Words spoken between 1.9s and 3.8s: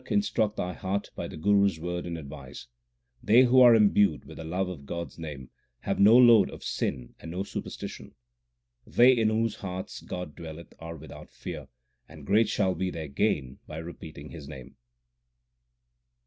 and advice. They who are